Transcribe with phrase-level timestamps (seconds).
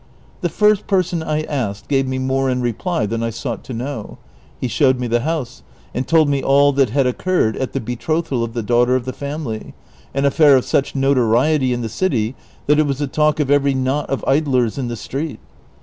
[0.41, 4.17] The first person I asked gave me more in reply than I sought to know;
[4.59, 5.61] he showed me the house,
[5.93, 9.13] and told me all that had occurred at the betrothal of the daughter of the
[9.13, 9.75] family,
[10.15, 12.33] an affair of such notoriety in the city
[12.65, 15.37] that it was the talk of every knot of idlers in the street.